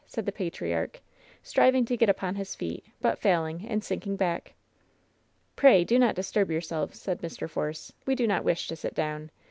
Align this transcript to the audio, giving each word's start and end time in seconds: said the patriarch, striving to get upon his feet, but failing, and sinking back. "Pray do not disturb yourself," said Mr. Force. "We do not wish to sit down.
said 0.07 0.25
the 0.25 0.31
patriarch, 0.31 0.99
striving 1.43 1.85
to 1.85 1.95
get 1.95 2.09
upon 2.09 2.33
his 2.33 2.55
feet, 2.55 2.83
but 3.01 3.19
failing, 3.19 3.67
and 3.67 3.83
sinking 3.83 4.15
back. 4.15 4.55
"Pray 5.55 5.83
do 5.83 5.99
not 5.99 6.15
disturb 6.15 6.49
yourself," 6.49 6.95
said 6.95 7.21
Mr. 7.21 7.47
Force. 7.47 7.93
"We 8.07 8.15
do 8.15 8.25
not 8.25 8.43
wish 8.43 8.67
to 8.69 8.75
sit 8.75 8.95
down. 8.95 9.29